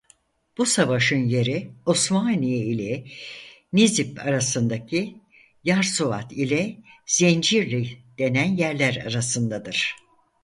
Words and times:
Bu 0.57 0.65
savaşın 0.65 1.25
yeri 1.27 1.71
Osmaniye 1.85 2.57
ile 2.65 3.05
Nizip 3.73 4.19
arasındaki 4.25 5.17
Yarsuvat 5.63 6.31
ile 6.33 6.77
Zencirli 7.05 7.89
denen 8.17 8.55
yerler 8.57 8.95
arasındadır. 9.05 9.95